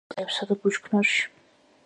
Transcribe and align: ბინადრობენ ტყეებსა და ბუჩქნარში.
ბინადრობენ 0.03 0.13
ტყეებსა 0.29 0.47
და 0.53 0.57
ბუჩქნარში. 0.63 1.23